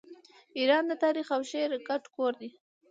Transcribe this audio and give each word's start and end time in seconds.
ایران 0.57 0.83
د 0.87 0.91
تاریخ 1.03 1.27
او 1.35 1.41
شعر 1.51 1.71
ګډ 1.87 2.03
کور 2.15 2.33
دی. 2.41 2.49